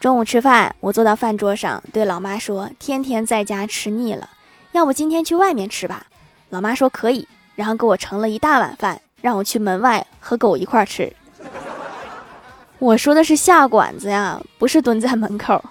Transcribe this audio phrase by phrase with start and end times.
[0.00, 4.30] 中午吃饭我坐到饭桌上对老妈说天天在家吃腻了
[4.72, 6.06] 要不今天去外面吃吧？
[6.48, 11.12] 老妈说可以然后给我盛了一大碗饭让我去门外和狗一块儿吃。
[12.78, 15.62] 我说的是下馆子呀不是蹲在门口